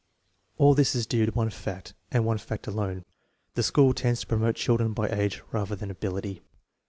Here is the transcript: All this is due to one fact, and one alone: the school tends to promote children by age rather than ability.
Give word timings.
All 0.57 0.73
this 0.73 0.95
is 0.95 1.05
due 1.05 1.27
to 1.27 1.31
one 1.31 1.51
fact, 1.51 1.93
and 2.11 2.25
one 2.25 2.39
alone: 2.65 3.05
the 3.53 3.61
school 3.61 3.93
tends 3.93 4.21
to 4.21 4.25
promote 4.25 4.55
children 4.55 4.93
by 4.93 5.07
age 5.09 5.43
rather 5.51 5.75
than 5.75 5.91
ability. 5.91 6.41